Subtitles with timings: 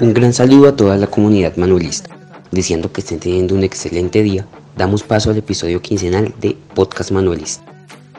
[0.00, 2.10] Un gran saludo a toda la comunidad manuelista.
[2.50, 7.64] Diciendo que estén teniendo un excelente día, damos paso al episodio quincenal de Podcast Manuelista.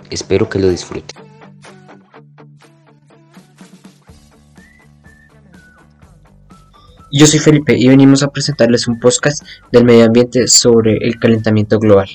[0.10, 1.24] Espero que lo disfruten.
[7.12, 11.78] Yo soy Felipe y venimos a presentarles un podcast del medio ambiente sobre el calentamiento
[11.80, 12.10] global.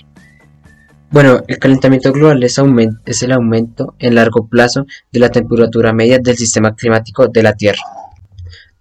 [1.10, 2.58] Bueno, el calentamiento global es,
[3.22, 7.80] el aumento en largo plazo de la temperatura media del sistema climático de la Tierra.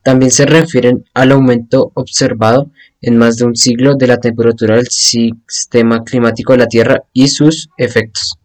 [0.03, 2.69] También se refieren al aumento observado
[3.01, 7.29] en más de un siglo de la temperatura del sistema climático de la Tierra y
[7.29, 8.37] sus efectos.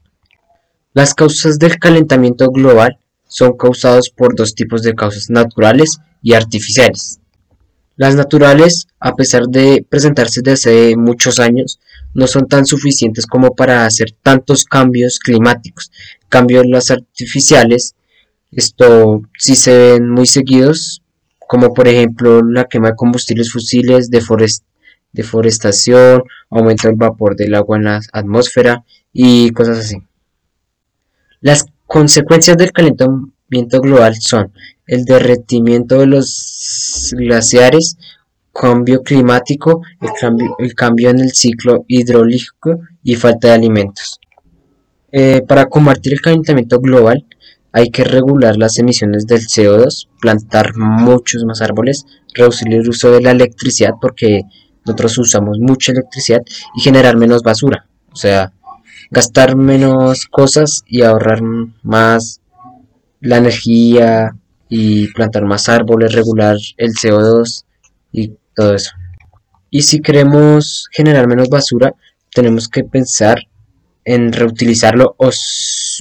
[0.95, 7.19] Las causas del calentamiento global son causadas por dos tipos de causas naturales y artificiales.
[8.03, 11.79] Las naturales, a pesar de presentarse desde hace muchos años,
[12.15, 15.93] no son tan suficientes como para hacer tantos cambios climáticos.
[16.29, 17.95] Cambios las artificiales,
[18.51, 21.05] esto sí se ven muy seguidos,
[21.39, 24.11] como por ejemplo la quema de combustibles fósiles,
[25.13, 29.99] deforestación, aumento del vapor del agua en la atmósfera y cosas así.
[31.41, 34.53] Las consecuencias del calentamiento global son
[34.89, 37.97] el derretimiento de los glaciares,
[38.53, 39.83] cambio climático,
[40.59, 44.21] el cambio, en el ciclo hidrológico y falta de alimentos.
[45.11, 47.27] Eh, para combatir el calentamiento global
[47.73, 53.23] hay que regular las emisiones del CO2, plantar muchos más árboles, reducir el uso de
[53.23, 54.43] la electricidad porque
[54.85, 56.43] nosotros usamos mucha electricidad
[56.77, 57.87] y generar menos basura.
[58.13, 58.53] O sea,
[59.11, 61.41] gastar menos cosas y ahorrar
[61.83, 62.41] más
[63.21, 64.37] la energía
[64.75, 67.67] y plantar más árboles, regular el CO2
[68.11, 68.93] y todo eso.
[69.69, 71.95] Y si queremos generar menos basura,
[72.35, 73.37] tenemos que pensar
[74.07, 75.29] en reutilizarlo o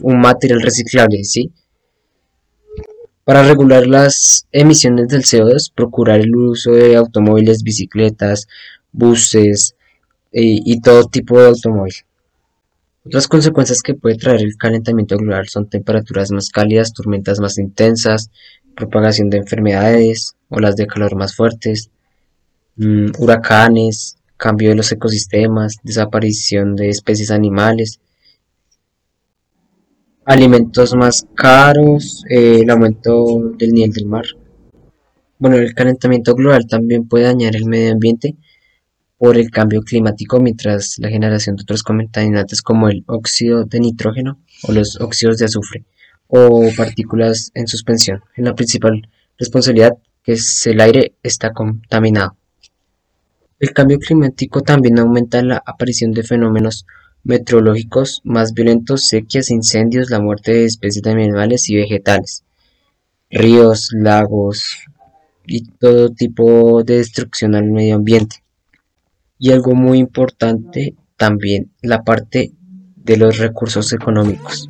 [0.04, 1.52] un material reciclable, ¿sí?
[3.26, 8.48] Para regular las emisiones del CO2, procurar el uso de automóviles, bicicletas,
[8.94, 9.76] buses
[10.32, 11.96] eh, y todo tipo de automóvil.
[13.04, 18.30] Otras consecuencias que puede traer el calentamiento global son temperaturas más cálidas, tormentas más intensas,
[18.76, 21.90] propagación de enfermedades, olas de calor más fuertes,
[22.76, 28.00] mm, huracanes, cambio de los ecosistemas, desaparición de especies animales,
[30.26, 33.26] alimentos más caros, eh, el aumento
[33.58, 34.26] del nivel del mar.
[35.40, 38.36] Bueno, el calentamiento global también puede dañar el medio ambiente
[39.18, 44.40] por el cambio climático, mientras la generación de otros contaminantes como el óxido de nitrógeno
[44.64, 45.86] o los óxidos de azufre
[46.32, 48.22] o partículas en suspensión.
[48.36, 52.38] En la principal responsabilidad que es el aire está contaminado.
[53.60, 56.86] El cambio climático también aumenta la aparición de fenómenos
[57.24, 62.44] meteorológicos más violentos, sequías, incendios, la muerte de especies de animales y vegetales,
[63.30, 64.80] ríos, lagos
[65.46, 68.38] y todo tipo de destrucción al medio ambiente.
[69.38, 72.54] Y algo muy importante también, la parte
[72.96, 74.68] de los recursos económicos.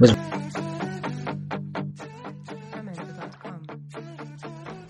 [0.00, 0.16] Pues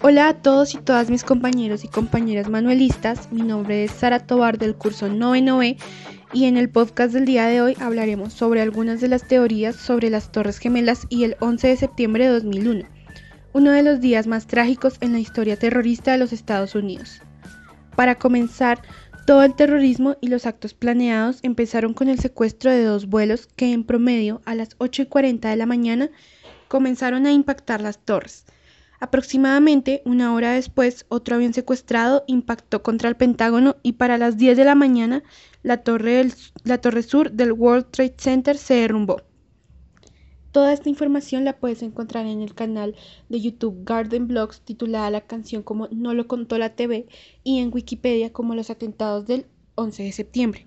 [0.02, 4.56] Hola a todos y todas mis compañeros y compañeras manuelistas, mi nombre es Sara Tobar
[4.56, 5.76] del curso 9
[6.32, 10.10] y en el podcast del día de hoy hablaremos sobre algunas de las teorías sobre
[10.10, 12.84] las Torres Gemelas y el 11 de septiembre de 2001,
[13.52, 17.20] uno de los días más trágicos en la historia terrorista de los Estados Unidos.
[17.96, 18.80] Para comenzar,
[19.26, 23.72] todo el terrorismo y los actos planeados empezaron con el secuestro de dos vuelos que
[23.72, 26.10] en promedio a las 8 y 40 de la mañana
[26.68, 28.44] comenzaron a impactar las torres
[29.00, 34.58] Aproximadamente una hora después, otro avión secuestrado impactó contra el Pentágono y para las 10
[34.58, 35.22] de la mañana
[35.62, 36.28] la torre,
[36.64, 39.22] la torre sur del World Trade Center se derrumbó.
[40.52, 42.96] Toda esta información la puedes encontrar en el canal
[43.28, 47.06] de YouTube Garden Blogs titulada la canción como No lo contó la TV
[47.44, 49.46] y en Wikipedia como los atentados del
[49.76, 50.66] 11 de septiembre.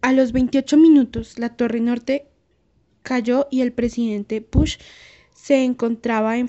[0.00, 2.28] A los 28 minutos la torre norte
[3.02, 4.78] cayó y el presidente Bush
[5.34, 6.48] se encontraba en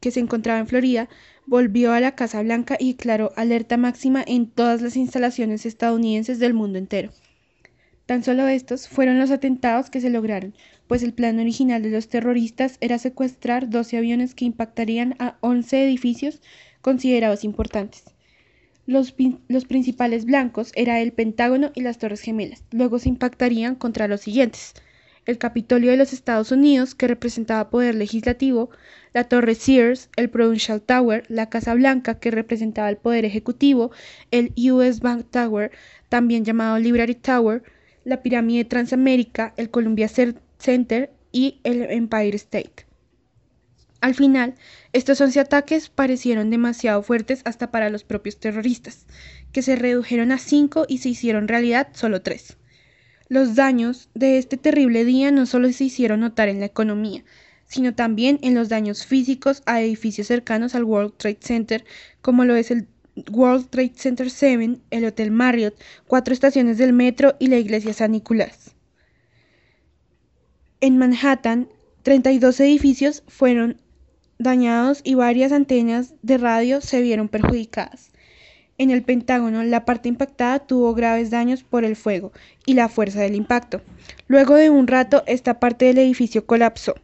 [0.00, 1.08] que se encontraba en Florida
[1.46, 6.54] volvió a la Casa Blanca y declaró alerta máxima en todas las instalaciones estadounidenses del
[6.54, 7.10] mundo entero.
[8.06, 10.54] Tan solo estos fueron los atentados que se lograron,
[10.90, 15.84] pues el plan original de los terroristas era secuestrar 12 aviones que impactarían a 11
[15.84, 16.40] edificios
[16.80, 18.02] considerados importantes.
[18.86, 19.14] Los,
[19.46, 22.64] los, principales blancos eran el Pentágono y las Torres Gemelas.
[22.72, 24.74] Luego se impactarían contra los siguientes:
[25.26, 28.70] el Capitolio de los Estados Unidos, que representaba poder legislativo,
[29.14, 33.92] la Torre Sears, el Prudential Tower, la Casa Blanca, que representaba el poder ejecutivo,
[34.32, 35.70] el US Bank Tower,
[36.08, 37.62] también llamado Library Tower,
[38.02, 40.49] la Pirámide Transamérica, el Columbia Center
[41.32, 42.86] y el Empire State.
[44.00, 44.54] Al final,
[44.92, 49.06] estos 11 ataques parecieron demasiado fuertes hasta para los propios terroristas,
[49.52, 52.56] que se redujeron a 5 y se hicieron realidad solo 3.
[53.28, 57.24] Los daños de este terrible día no solo se hicieron notar en la economía,
[57.66, 61.84] sino también en los daños físicos a edificios cercanos al World Trade Center,
[62.22, 62.88] como lo es el
[63.30, 65.74] World Trade Center 7, el Hotel Marriott,
[66.06, 68.74] cuatro estaciones del metro y la iglesia San Nicolás.
[70.82, 71.68] En Manhattan,
[72.04, 73.76] 32 edificios fueron
[74.38, 78.12] dañados y varias antenas de radio se vieron perjudicadas.
[78.78, 82.32] En el Pentágono, la parte impactada tuvo graves daños por el fuego
[82.64, 83.82] y la fuerza del impacto.
[84.26, 86.94] Luego de un rato, esta parte del edificio colapsó.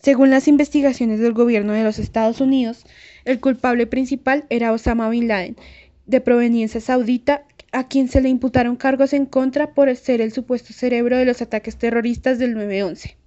[0.00, 2.86] Según las investigaciones del gobierno de los Estados Unidos,
[3.26, 5.58] el culpable principal era Osama Bin Laden,
[6.06, 10.72] de proveniencia saudita, a quien se le imputaron cargos en contra por ser el supuesto
[10.72, 13.17] cerebro de los ataques terroristas del 9-11.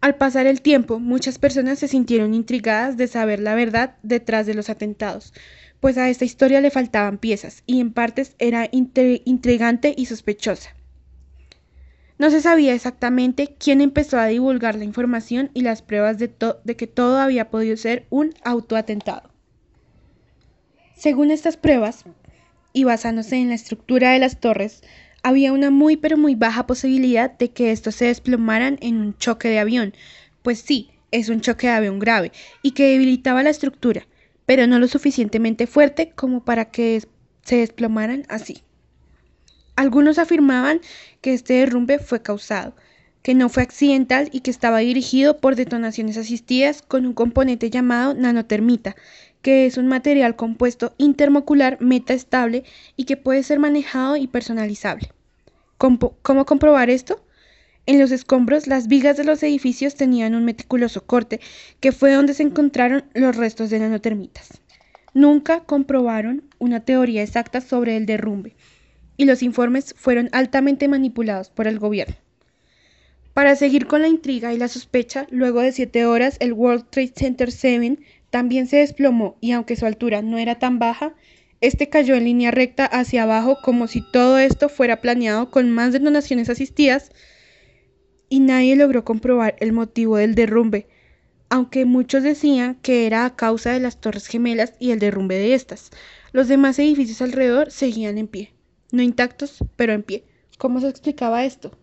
[0.00, 4.54] Al pasar el tiempo, muchas personas se sintieron intrigadas de saber la verdad detrás de
[4.54, 5.34] los atentados,
[5.80, 10.70] pues a esta historia le faltaban piezas y en partes era intrigante y sospechosa.
[12.18, 16.28] No se sabía exactamente quién empezó a divulgar la información y las pruebas de,
[16.76, 19.30] que todo había podido ser un autoatentado.
[20.96, 22.04] Según estas pruebas,
[22.72, 24.82] y basándose en la estructura de las torres,
[25.22, 29.48] había una muy pero muy baja posibilidad de que estos se desplomaran en un choque
[29.48, 29.94] de avión,
[30.42, 32.32] pues sí, es un choque de avión grave
[32.62, 34.06] y que debilitaba la estructura,
[34.46, 37.02] pero no lo suficientemente fuerte como para que
[37.42, 38.62] se desplomaran así.
[39.76, 40.80] Algunos afirmaban
[41.20, 42.74] que este derrumbe fue causado,
[43.22, 48.14] que no fue accidental y que estaba dirigido por detonaciones asistidas con un componente llamado
[48.14, 48.96] nanotermita,
[49.48, 52.64] que es un material compuesto intermocular metaestable
[52.96, 55.10] y que puede ser manejado y personalizable.
[55.78, 57.24] ¿Cómo comprobar esto?
[57.86, 61.40] En los escombros, las vigas de los edificios tenían un meticuloso corte,
[61.80, 64.60] que fue donde se encontraron los restos de nanotermitas.
[65.14, 68.54] Nunca comprobaron una teoría exacta sobre el derrumbe,
[69.16, 72.16] y los informes fueron altamente manipulados por el gobierno.
[73.32, 77.12] Para seguir con la intriga y la sospecha, luego de siete horas, el World Trade
[77.14, 77.98] Center 7
[78.30, 81.14] también se desplomó y aunque su altura no era tan baja,
[81.60, 85.92] este cayó en línea recta hacia abajo como si todo esto fuera planeado con más
[85.92, 87.10] detonaciones asistidas
[88.28, 90.86] y nadie logró comprobar el motivo del derrumbe,
[91.48, 95.54] aunque muchos decían que era a causa de las torres gemelas y el derrumbe de
[95.54, 95.90] estas.
[96.32, 98.52] Los demás edificios alrededor seguían en pie,
[98.92, 100.24] no intactos, pero en pie.
[100.58, 101.76] ¿Cómo se explicaba esto?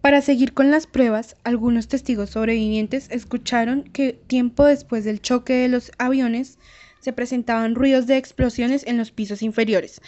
[0.00, 5.68] Para seguir con las pruebas, algunos testigos sobrevivientes escucharon que tiempo después del choque de
[5.68, 6.58] los aviones
[7.00, 10.00] se presentaban ruidos de explosiones en los pisos inferiores,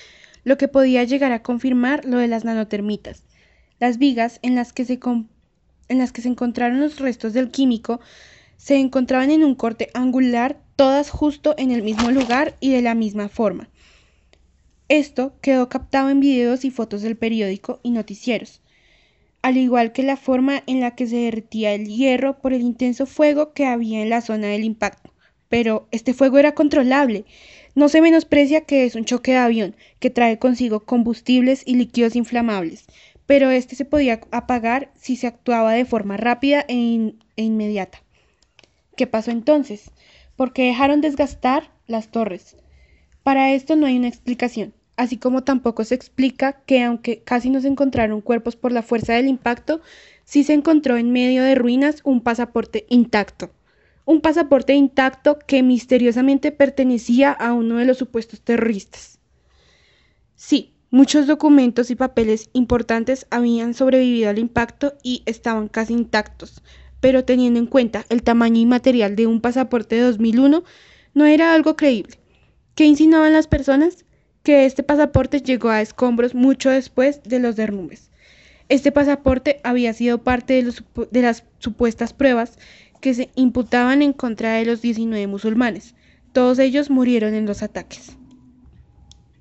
[0.44, 3.24] lo que podía llegar a confirmar lo de las nanotermitas.
[3.80, 8.00] Las vigas en las que se, en las que se encontraron los restos del químico
[8.58, 12.94] se encontraban en un corte angular, todas justo en el mismo lugar y de la
[12.94, 13.68] misma forma.
[14.88, 18.60] Esto quedó captado en videos y fotos del periódico y noticieros
[19.42, 23.06] al igual que la forma en la que se derretía el hierro por el intenso
[23.06, 25.12] fuego que había en la zona del impacto.
[25.48, 27.24] Pero este fuego era controlable.
[27.74, 32.16] No se menosprecia que es un choque de avión, que trae consigo combustibles y líquidos
[32.16, 32.86] inflamables,
[33.26, 38.02] pero este se podía apagar si se actuaba de forma rápida e, e inmediata.
[38.96, 39.90] ¿Qué pasó entonces?
[40.36, 42.56] ¿Por qué dejaron desgastar las torres?
[43.22, 47.60] Para esto no hay una explicación así como tampoco se explica que aunque casi no
[47.60, 49.80] se encontraron cuerpos por la fuerza del impacto,
[50.24, 53.50] sí se encontró en medio de ruinas un pasaporte intacto.
[54.04, 59.18] Un pasaporte intacto que misteriosamente pertenecía a uno de los supuestos terroristas.
[60.36, 66.62] Sí, muchos documentos y papeles importantes habían sobrevivido al impacto y estaban casi intactos,
[67.00, 70.64] pero teniendo en cuenta el tamaño y material de un pasaporte de 2001,
[71.14, 72.18] no era algo creíble.
[72.74, 74.04] ¿Qué insinuaban las personas?
[74.42, 78.10] Que este pasaporte llegó a escombros mucho después de los derrumbes.
[78.68, 82.58] Este pasaporte había sido parte de, las supuestas pruebas
[83.00, 85.94] que se imputaban en contra de los 19 musulmanes.
[86.32, 88.16] Todos ellos murieron en los ataques.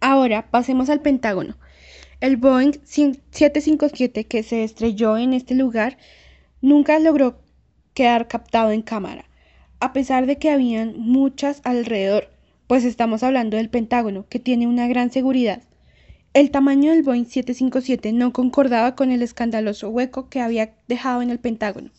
[0.02, 1.58] Ahora pasemos al Pentágono.
[2.22, 5.98] El Boeing 757 que se estrelló en este lugar
[6.62, 7.40] nunca logró
[7.94, 9.26] quedar captado en cámara,
[9.80, 12.30] a pesar de que habían muchas alrededor
[12.70, 15.64] pues estamos hablando del Pentágono, que tiene una gran seguridad.
[16.36, 21.32] El tamaño del Boeing 757 no concordaba con el escandaloso hueco que había dejado en
[21.32, 21.90] el Pentágono,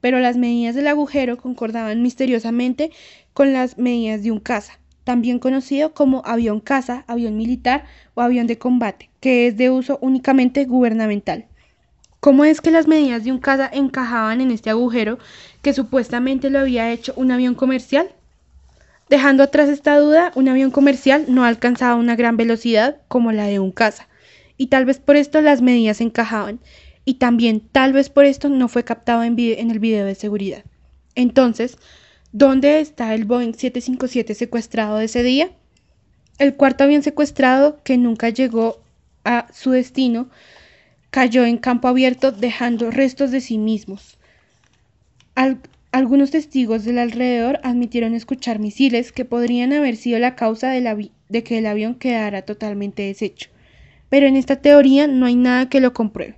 [0.00, 2.92] pero las medidas del agujero concordaban misteriosamente
[3.34, 8.46] con las medidas de un caza, también conocido como avión caza, avión militar o avión
[8.46, 11.46] de combate, que es de uso únicamente gubernamental.
[12.20, 15.18] ¿Cómo es que las medidas de un caza encajaban en este agujero
[15.60, 18.14] que supuestamente lo había hecho un avión comercial?
[19.08, 23.58] Dejando atrás esta duda, un avión comercial no alcanzaba una gran velocidad como la de
[23.58, 24.06] un caza,
[24.58, 26.60] y tal vez por esto las medidas encajaban,
[27.06, 30.62] y también tal vez por esto no fue captado en, el video de seguridad.
[31.14, 31.78] Entonces,
[32.32, 35.50] ¿dónde está el Boeing 757 secuestrado de ese día?
[36.38, 38.82] El cuarto avión secuestrado, que nunca llegó
[39.24, 40.28] a su destino,
[41.08, 44.18] cayó en campo abierto dejando restos de sí mismos.
[45.90, 51.58] Algunos testigos del alrededor admitieron escuchar misiles que podrían haber sido la causa de, que
[51.58, 53.50] el avión quedara totalmente deshecho,
[54.10, 56.36] pero en esta teoría no hay nada que lo compruebe.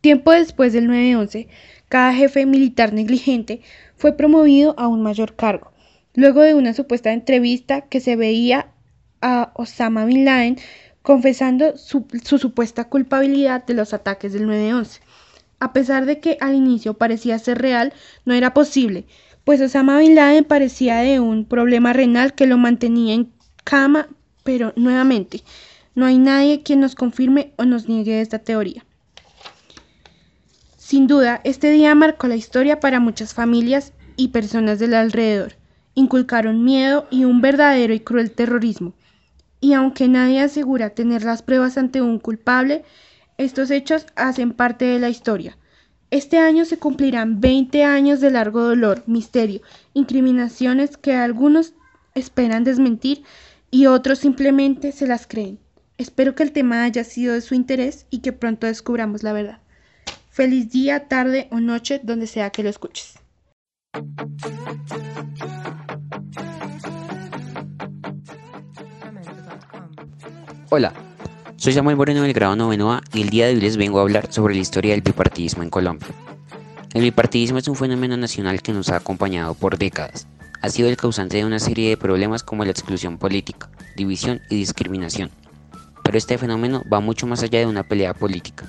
[0.00, 1.46] Tiempo después del 9-11,
[1.88, 3.60] cada jefe militar negligente
[3.96, 5.72] fue promovido a un mayor cargo,
[6.14, 8.68] luego de una supuesta entrevista que se veía
[9.20, 10.58] a Osama Bin Laden
[11.02, 12.06] confesando su
[12.38, 15.00] supuesta culpabilidad de los ataques del 9-11.
[15.64, 17.94] A pesar de que al inicio parecía ser real,
[18.26, 19.06] no era posible,
[19.44, 23.32] pues Osama Bin Laden parecía de un problema renal que lo mantenía en
[23.64, 24.08] cama,
[24.42, 25.42] pero nuevamente,
[25.94, 28.84] no hay nadie quien nos confirme o nos niegue esta teoría.
[30.76, 35.54] Sin duda, este día marcó la historia para muchas familias y personas del alrededor.
[35.94, 38.92] Inculcaron miedo y un verdadero y cruel terrorismo.
[39.60, 42.84] Y aunque nadie asegura tener las pruebas ante un culpable,
[43.38, 45.58] estos hechos hacen parte de la historia.
[46.10, 49.62] Este año se cumplirán 20 años de largo dolor, misterio,
[49.94, 51.74] incriminaciones que algunos
[52.14, 53.24] esperan desmentir
[53.70, 55.58] y otros simplemente se las creen.
[55.98, 59.58] Espero que el tema haya sido de su interés y que pronto descubramos la verdad.
[60.30, 63.14] Feliz día, tarde o noche, donde sea que lo escuches.
[70.70, 70.92] Hola,
[71.56, 74.02] soy Samuel Moreno del grado noveno A y el día de hoy les vengo a
[74.02, 76.08] hablar sobre la historia del bipartidismo en Colombia.
[76.92, 80.26] El bipartidismo es un fenómeno nacional que nos ha acompañado por décadas.
[80.62, 84.56] Ha sido el causante de una serie de problemas como la exclusión política, división y
[84.56, 85.30] discriminación.
[86.02, 88.66] Pero este fenómeno va mucho más allá de una pelea política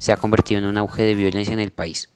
[0.00, 2.08] se ha convertido en un auge de violencia en el país.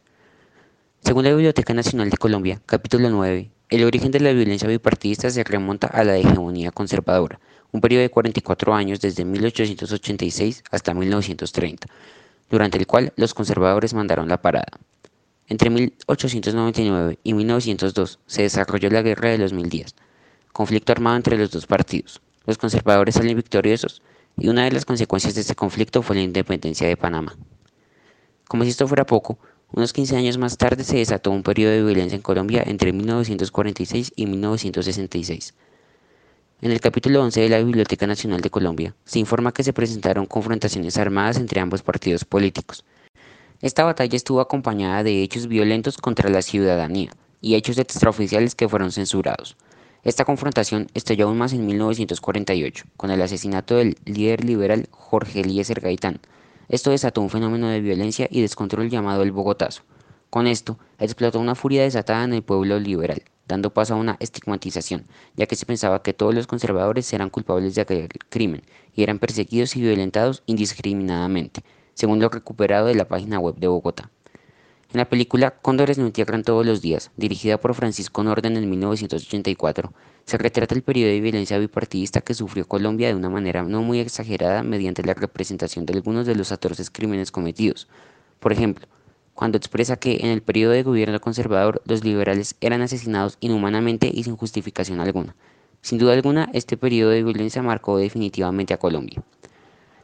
[1.01, 5.45] Según la Biblioteca Nacional de Colombia, capítulo 9, el origen de la violencia bipartidista se
[5.45, 7.39] remonta a la hegemonía conservadora,
[7.75, 11.89] un periodo de 44 años desde 1886 hasta 1930,
[12.49, 14.79] durante el cual los conservadores mandaron la parada.
[15.49, 19.97] Entre 1899 y 1902 se desarrolló la Guerra de los Mil Días,
[20.53, 22.23] conflicto armado entre los dos partidos.
[22.47, 24.03] Los conservadores salen victoriosos
[24.37, 27.37] y una de las consecuencias de este conflicto fue la independencia de Panamá.
[28.47, 29.37] Como si esto fuera poco,
[29.73, 34.13] unos 15 años más tarde se desató un periodo de violencia en Colombia entre 1946
[34.15, 35.55] y 1966.
[36.61, 40.27] En el capítulo 11 de la Biblioteca Nacional de Colombia se informa que se presentaron
[40.27, 42.85] confrontaciones armadas entre ambos partidos políticos.
[43.61, 48.93] Esta batalla estuvo acompañada de hechos violentos contra la ciudadanía y hechos extraoficiales que fueron
[48.93, 49.57] censurados.
[50.03, 55.81] Esta confrontación estalló aún más en 1948, con el asesinato del líder liberal Jorge Eliezer
[55.81, 56.21] Gaitán,
[56.69, 59.83] esto desató un fenómeno de violencia y descontrol llamado el Bogotazo.
[60.31, 65.07] Con esto, explotó una furia desatada en el pueblo liberal, dando paso a una estigmatización,
[65.37, 68.63] ya que se pensaba que todos los conservadores eran culpables de aquel crimen
[68.95, 71.63] y eran perseguidos y violentados indiscriminadamente,
[71.95, 74.11] según lo recuperado de la página web de Bogotá.
[74.93, 79.93] En la película Cóndores no entierran todos los días, dirigida por Francisco Norden en 1984,
[80.25, 83.99] se retrata el periodo de violencia bipartidista que sufrió Colombia de una manera no muy
[83.99, 87.89] exagerada mediante la representación de algunos de los atroces crímenes cometidos.
[88.41, 88.87] Por ejemplo,
[89.35, 94.25] cuando expresa que en el periodo de gobierno conservador los liberales eran asesinados inhumanamente y
[94.25, 95.35] sin justificación alguna.
[95.81, 99.23] Sin duda alguna, este periodo de violencia marcó definitivamente a Colombia.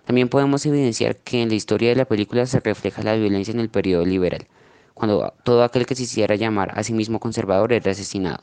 [0.04, 3.60] También podemos evidenciar que en la historia de la película se refleja la violencia en
[3.60, 4.46] el periodo liberal,
[4.94, 8.42] cuando todo aquel que se hiciera llamar a sí mismo conservador era asesinado,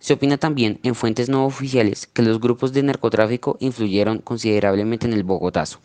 [0.00, 5.12] se opina también en fuentes no oficiales que los grupos de narcotráfico influyeron considerablemente en
[5.12, 5.78] el Bogotazo.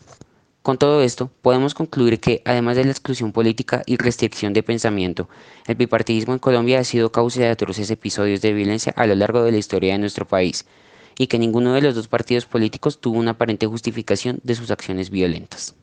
[0.66, 5.28] Con todo esto, podemos concluir que, además de la exclusión política y restricción de pensamiento,
[5.68, 9.44] el bipartidismo en Colombia ha sido causa de atroces episodios de violencia a lo largo
[9.44, 10.66] de la historia de nuestro país,
[11.16, 15.08] y que ninguno de los dos partidos políticos tuvo una aparente justificación de sus acciones
[15.08, 15.76] violentas.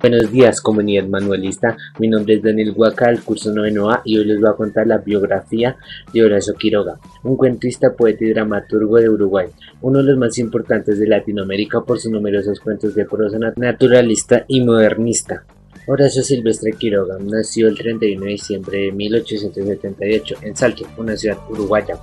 [0.00, 4.40] Buenos días comunidad manuelista, mi nombre es Daniel Huaca del curso 9A y hoy les
[4.40, 5.76] voy a contar la biografía
[6.10, 9.48] de Horacio Quiroga, un cuentista, poeta y dramaturgo de Uruguay,
[9.82, 14.62] uno de los más importantes de Latinoamérica por sus numerosos cuentos de prosa naturalista y
[14.62, 15.44] modernista.
[15.86, 21.96] Horacio Silvestre Quiroga nació el 31 de diciembre de 1878 en Salto, una ciudad uruguaya.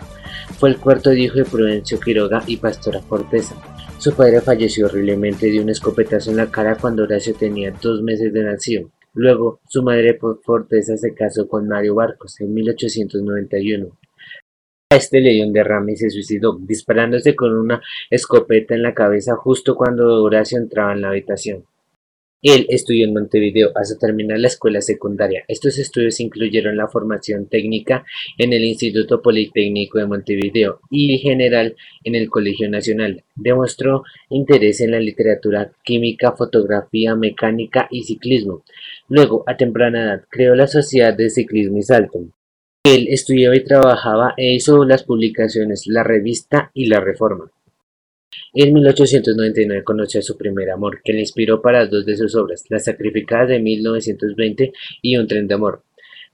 [0.59, 3.55] Fue el cuarto hijo de Prudencio Quiroga y Pastora Forteza.
[3.99, 8.31] Su padre falleció horriblemente de un escopetazo en la cara cuando Horacio tenía dos meses
[8.31, 8.91] de nacido.
[9.15, 13.97] Luego, su madre Forteza se casó con Mario Barcos en 1891.
[14.91, 18.93] A este le dio un derrame y se suicidó, disparándose con una escopeta en la
[18.93, 21.65] cabeza justo cuando Horacio entraba en la habitación.
[22.41, 25.43] Él estudió en Montevideo hasta terminar la escuela secundaria.
[25.47, 28.05] Estos estudios incluyeron la formación técnica
[28.37, 33.23] en el Instituto Politécnico de Montevideo y general en el Colegio Nacional.
[33.35, 38.63] Demostró interés en la literatura, química, fotografía, mecánica y ciclismo.
[39.09, 42.19] Luego, a temprana edad, creó la Sociedad de Ciclismo y Salto.
[42.83, 47.51] Él estudiaba y trabajaba e hizo las publicaciones La Revista y La Reforma.
[48.53, 52.63] En 1899 conoció a su primer amor, que le inspiró para dos de sus obras,
[52.69, 55.83] Las Sacrificadas de 1920 y Un tren de amor.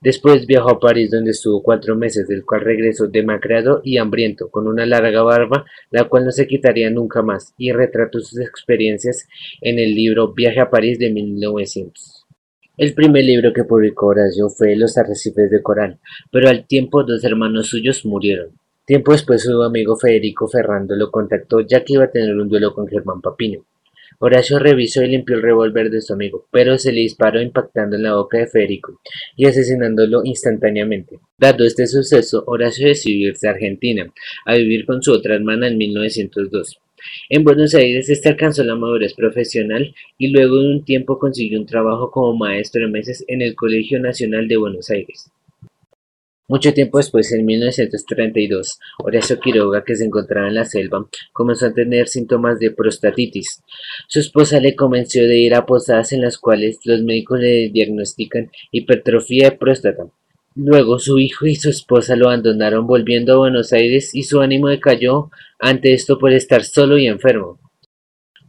[0.04, 4.68] Después viajó a París donde estuvo cuatro meses, del cual regresó demacrado y hambriento, con
[4.68, 9.26] una larga barba, la cual no se quitaría nunca más, y retrató sus experiencias
[9.62, 12.26] en el libro Viaje a París de 1900.
[12.76, 16.00] El primer libro que publicó Horacio fue Los arrecifes de coral,
[16.32, 18.60] pero al tiempo dos hermanos suyos murieron.
[18.86, 22.74] Tiempo después su amigo Federico Ferrando lo contactó ya que iba a tener un duelo
[22.74, 23.66] con Germán Papino.
[24.20, 28.04] Horacio revisó y limpió el revólver de su amigo, pero se le disparó impactando en
[28.04, 29.00] la boca de Federico
[29.38, 31.20] y asesinándolo instantáneamente.
[31.38, 34.12] Dado este suceso, Horacio decidió irse a Argentina,
[34.46, 36.78] a vivir con su otra hermana en 1902.
[37.30, 41.66] En Buenos Aires este alcanzó la madurez profesional y luego de un tiempo consiguió un
[41.66, 45.32] trabajo como maestro de meses en el Colegio Nacional de Buenos Aires.
[46.50, 51.74] Mucho tiempo después, en 1932, Horacio Quiroga, que se encontraba en la selva, comenzó a
[51.74, 53.64] tener síntomas de prostatitis.
[54.10, 58.52] Su esposa le convenció de ir a posadas en las cuales los médicos le diagnostican
[58.72, 60.04] hipertrofia de próstata.
[60.54, 64.68] Luego su hijo y su esposa lo abandonaron volviendo a Buenos Aires y su ánimo
[64.68, 67.58] decayó ante esto por estar solo y enfermo.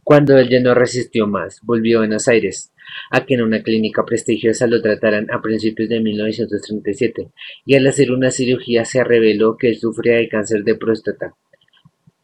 [0.03, 2.71] Cuando él ya no resistió más, volvió a Buenos Aires
[3.11, 7.29] a que en una clínica prestigiosa lo trataran a principios de 1937
[7.65, 11.33] y al hacer una cirugía se reveló que él sufría de cáncer de próstata.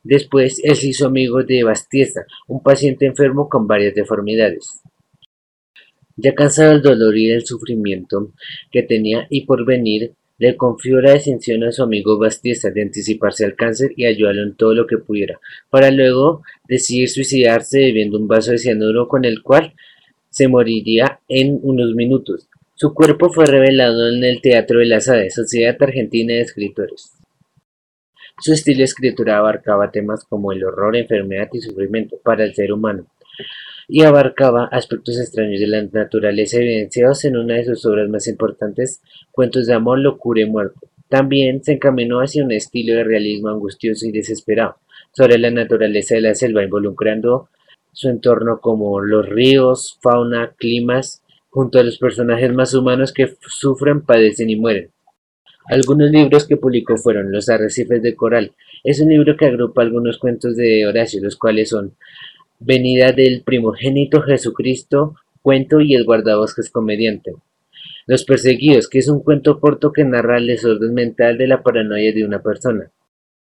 [0.04, 4.82] Después él se hizo amigo de Bastiesa, un paciente enfermo con varias deformidades.
[6.16, 8.34] Ya cansado del dolor y del sufrimiento
[8.72, 13.46] que tenía y por venir, le confió la decisión a su amigo Bastiesa de anticiparse
[13.46, 18.28] al cáncer y ayudarlo en todo lo que pudiera, para luego decidir suicidarse bebiendo un
[18.28, 19.76] vaso de cianuro con el cual
[20.32, 22.50] se moriría en unos minutos.
[22.74, 27.12] Su cuerpo fue revelado en el Teatro de la SADE, Sociedad Argentina de Escritores.
[28.40, 32.74] Su estilo de escritura abarcaba temas como el horror, enfermedad y sufrimiento para el ser
[32.74, 33.06] humano,
[33.88, 39.02] y abarcaba aspectos extraños de la naturaleza evidenciados en una de sus obras más importantes,
[39.32, 40.88] Cuentos de amor, locura y muerte.
[41.08, 44.78] También se encaminó hacia un estilo de realismo angustioso y desesperado
[45.14, 47.50] sobre la naturaleza de la selva, involucrando
[47.94, 54.02] su entorno como los ríos, fauna, climas, junto a los personajes más humanos que sufren,
[54.02, 54.92] padecen y mueren.
[55.66, 58.54] Algunos libros que publicó fueron Los arrecifes de coral.
[58.84, 61.96] Es un libro que agrupa algunos cuentos de Horacio, los cuales son
[62.60, 67.34] Venida del primogénito Jesucristo, cuento y el guardabosques comediante.
[68.06, 72.14] Los perseguidos, que es un cuento corto que narra el desorden mental de la paranoia
[72.14, 72.92] de una persona.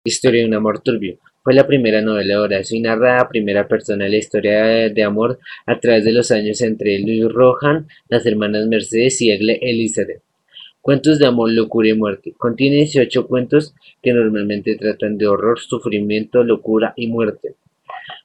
[0.05, 1.19] Historia de un amor turbio,
[1.49, 5.39] fue la primera novela de Horacio y narra a primera persona la historia de amor
[5.65, 10.21] a través de los años entre Luis Rohan, las hermanas Mercedes y Elizabeth.
[10.83, 12.35] Cuentos de amor, locura y muerte.
[12.37, 17.55] Contiene 18 cuentos que normalmente tratan de horror, sufrimiento, locura y muerte.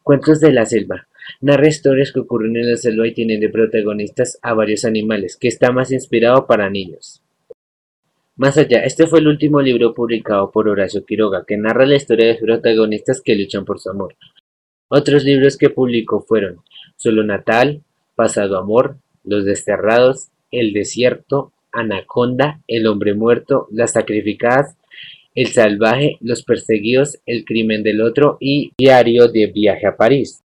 [0.03, 1.07] Cuentos de la selva.
[1.39, 5.47] Narra historias que ocurren en la selva y tienen de protagonistas a varios animales, que
[5.47, 7.22] está más inspirado para niños.
[8.35, 12.25] Más allá, este fue el último libro publicado por Horacio Quiroga, que narra la historia
[12.25, 14.15] de protagonistas que luchan por su amor.
[14.87, 16.57] Otros libros que publicó fueron
[16.97, 17.83] Solo Natal,
[18.15, 24.77] Pasado Amor, Los Desterrados, El Desierto, Anaconda, El Hombre Muerto, Las Sacrificadas,
[25.35, 30.43] El Salvaje, Los Perseguidos, El Crimen del Otro y Diario de Viaje a París.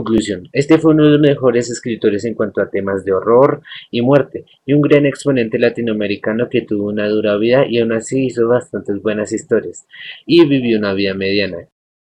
[0.00, 0.48] Conclusión.
[0.54, 3.60] Este fue uno de los mejores escritores en cuanto a temas de horror
[3.90, 8.24] y muerte, y un gran exponente latinoamericano que tuvo una dura vida y aún así
[8.24, 9.86] hizo bastantes buenas historias,
[10.24, 11.68] y vivió una vida mediana,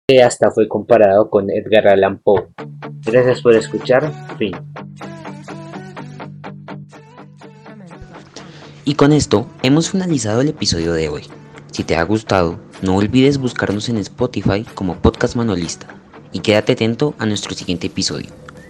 [0.05, 2.49] que hasta fue comparado con Edgar Allan Poe.
[3.05, 4.51] Gracias por escuchar, fin.
[8.83, 11.21] Y con esto hemos finalizado el episodio de hoy.
[11.71, 15.87] Si te ha gustado, no olvides buscarnos en Spotify como Podcast Manolista
[16.37, 18.29] y quédate atento a nuestro siguiente episodio.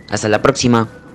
[0.10, 1.07] Hasta la próxima.